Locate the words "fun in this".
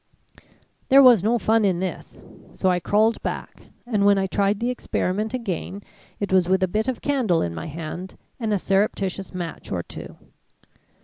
1.37-2.17